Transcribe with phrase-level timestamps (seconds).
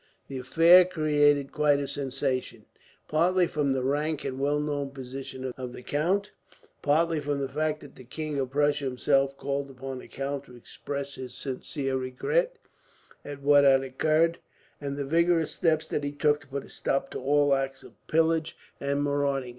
[0.29, 2.65] The affair created quite a sensation,
[3.07, 6.31] partly from the rank and well known position of the count,
[6.81, 10.55] partly from the fact that the King of Prussia, himself, called upon the count to
[10.55, 12.57] express his sincere regret
[13.23, 14.39] at what had occurred,
[14.81, 17.93] and the vigorous steps that he took to put a stop to all acts of
[18.07, 19.49] pillage and marauding.